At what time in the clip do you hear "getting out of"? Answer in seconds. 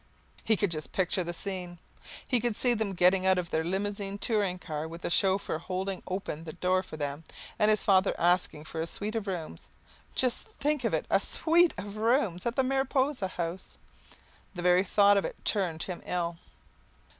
2.93-3.51